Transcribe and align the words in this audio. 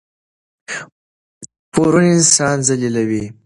پورونه 1.71 2.09
انسان 2.17 2.57
ذلیلوي. 2.67 3.25